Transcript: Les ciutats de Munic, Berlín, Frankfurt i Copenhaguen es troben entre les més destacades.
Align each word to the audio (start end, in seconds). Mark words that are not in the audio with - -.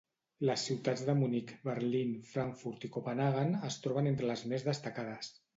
Les 0.49 0.61
ciutats 0.69 1.03
de 1.09 1.13
Munic, 1.19 1.53
Berlín, 1.69 2.15
Frankfurt 2.31 2.89
i 2.89 2.93
Copenhaguen 2.97 3.55
es 3.71 3.81
troben 3.85 4.11
entre 4.15 4.33
les 4.35 4.47
més 4.55 4.71
destacades. 4.73 5.35